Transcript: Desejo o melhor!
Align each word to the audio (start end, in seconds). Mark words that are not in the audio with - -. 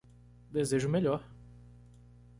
Desejo 0.51 0.87
o 0.87 0.91
melhor! 0.91 1.23